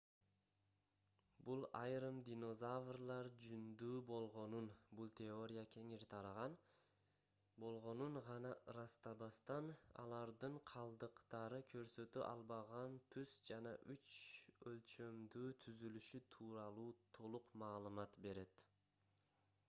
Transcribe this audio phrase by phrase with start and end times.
[1.47, 6.55] бул айрым динозаврлар жүндүү болгонун бул теория кеңири тараган
[8.29, 9.69] гана ырастабастан
[10.05, 14.17] алардын калдыктары көрсөтө албаган түс жана үч
[14.73, 16.89] өлчөмдүү түзүлүшү тууралуу
[17.21, 18.67] толук маалымат берет